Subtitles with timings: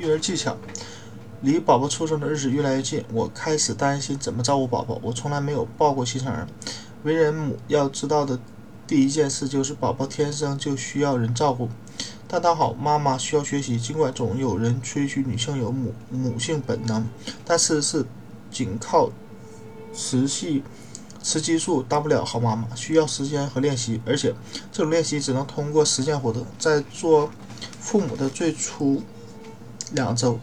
[0.00, 0.56] 育儿技巧。
[1.42, 4.98] 离宝宝出生的日子越来越近，我开始担心怎么照顾宝宝。
[5.02, 6.46] 我从来没有抱过新生儿。
[7.02, 8.38] 为人母要知道的
[8.86, 11.68] 第一件事就是，宝宝天生就需要人照顾。
[12.28, 13.78] 但当好妈妈需要学习。
[13.78, 17.08] 尽管总有人吹嘘女性有母母性本能，
[17.44, 18.06] 但事实是，
[18.50, 19.10] 仅靠
[19.94, 20.62] 雌性
[21.22, 24.00] 雌激素当不了好妈妈，需要时间和练习。
[24.04, 24.34] 而且，
[24.70, 26.44] 这种练习只能通过实践获得。
[26.58, 27.30] 在做
[27.80, 29.02] 父母的最初
[29.92, 30.38] 两周。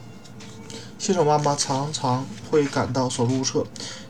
[0.98, 3.68] 新手妈妈常常会感到手足无措，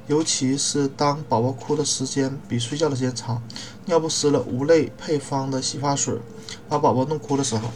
[0.08, 3.42] 尤其是当宝宝哭的时间比睡觉的时间长，
[3.86, 6.18] 尿不湿了，无泪配方的洗发水
[6.70, 7.70] 把宝宝弄哭的时候，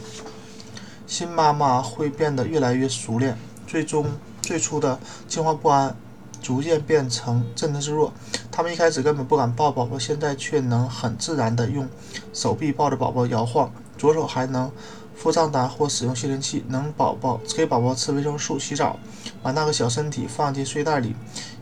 [1.06, 3.36] 新妈妈会变得越来越熟练，
[3.66, 4.06] 最终
[4.40, 4.98] 最初的
[5.28, 5.94] 惊慌不安
[6.40, 8.12] 逐渐变成镇定自若。
[8.50, 11.86] 他们一开始根本不敢抱宝宝，现在却能很自然地用
[12.32, 14.72] 手臂抱着宝宝摇晃，左手还能。
[15.14, 18.98] 腹胀大或使用吸尘器，能宝宝给宝宝吃维生素、洗澡，
[19.42, 21.14] 把那个小身体放进睡袋里，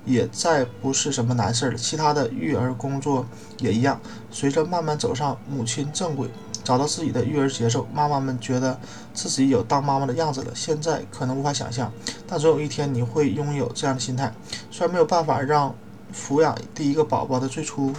[0.05, 1.77] 也再不是什么难事了。
[1.77, 3.27] 其他的育儿工作
[3.59, 4.01] 也一样。
[4.31, 6.29] 随着慢慢走上母亲正轨，
[6.65, 8.79] 找到自己的育儿节奏，妈妈们觉得
[9.13, 10.53] 自己有当妈妈的样子了。
[10.55, 11.93] 现在可能无法想象，
[12.27, 14.33] 但总有一天你会拥有这样的心态。
[14.71, 15.75] 虽然没有办法让
[16.15, 17.93] 抚养第一个宝宝的最初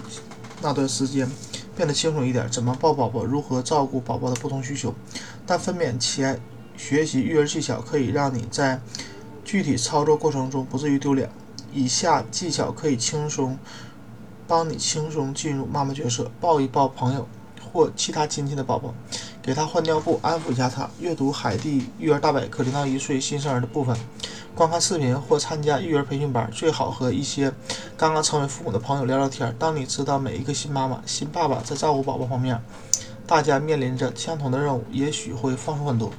[0.61, 1.29] 那段时间。
[1.81, 4.93] 变得清楚一点，怎么抱宝宝，如何照顾宝宝的不同需求。
[5.47, 6.39] 但分娩前
[6.77, 8.79] 学习育儿技巧，可以让你在
[9.43, 11.27] 具体操作过程中不至于丢脸。
[11.73, 13.57] 以下技巧可以轻松
[14.47, 17.27] 帮你轻松进入妈妈角色：抱一抱朋友
[17.71, 18.93] 或其他亲戚的宝宝，
[19.41, 23.95] 给他换尿布，安抚一下他；阅读《海蒂育儿大百科》零到一岁新生儿的部分。
[24.53, 27.51] 观看视频或参加育儿培训班，最好和一些
[27.95, 29.55] 刚刚成为父母的朋友聊聊天。
[29.57, 32.61] 当你知道每一个新妈妈、新爸爸在照顾宝宝方面，
[33.25, 36.11] 大家面临着相同的任务，也许会放松很多。